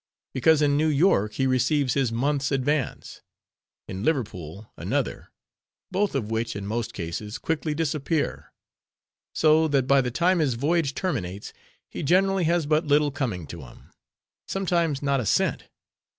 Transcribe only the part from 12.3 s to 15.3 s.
has but little coming to him; sometimes not a